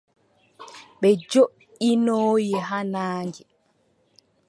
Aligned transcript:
Ɓe 0.99 1.09
joʼinoyi 1.29 2.51
haa 2.67 2.83
naange. 2.91 3.41